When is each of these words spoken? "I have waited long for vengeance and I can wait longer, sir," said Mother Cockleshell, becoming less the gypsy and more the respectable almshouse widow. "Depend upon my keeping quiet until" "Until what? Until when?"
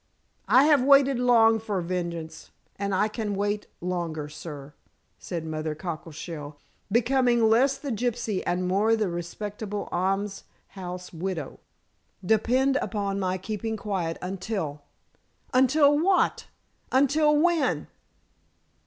"I 0.47 0.63
have 0.63 0.81
waited 0.81 1.19
long 1.19 1.59
for 1.59 1.79
vengeance 1.79 2.49
and 2.77 2.95
I 2.95 3.07
can 3.07 3.35
wait 3.35 3.67
longer, 3.81 4.29
sir," 4.29 4.73
said 5.19 5.45
Mother 5.45 5.75
Cockleshell, 5.75 6.57
becoming 6.91 7.43
less 7.47 7.77
the 7.77 7.91
gypsy 7.91 8.41
and 8.47 8.67
more 8.67 8.95
the 8.95 9.09
respectable 9.09 9.87
almshouse 9.91 11.13
widow. 11.13 11.59
"Depend 12.25 12.77
upon 12.77 13.19
my 13.19 13.37
keeping 13.37 13.77
quiet 13.77 14.17
until" 14.23 14.81
"Until 15.53 15.99
what? 15.99 16.47
Until 16.91 17.35
when?" 17.37 17.85